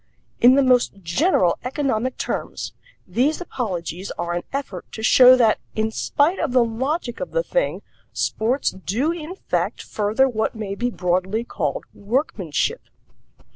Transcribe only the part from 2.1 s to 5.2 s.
terms, these apologies are an effort to